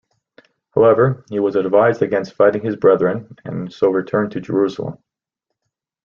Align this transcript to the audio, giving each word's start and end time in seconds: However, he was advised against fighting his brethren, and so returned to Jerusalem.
However, 0.73 1.23
he 1.29 1.39
was 1.39 1.55
advised 1.55 2.01
against 2.01 2.33
fighting 2.33 2.63
his 2.63 2.75
brethren, 2.75 3.37
and 3.45 3.71
so 3.71 3.91
returned 3.91 4.31
to 4.31 4.41
Jerusalem. 4.41 4.97